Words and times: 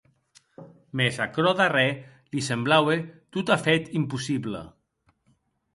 Mès 1.01 1.15
aquerò 1.25 1.51
darrèr 1.59 1.91
li 2.33 2.41
semblaue 2.49 2.97
totafèt 3.37 3.83
impossible. 4.03 4.61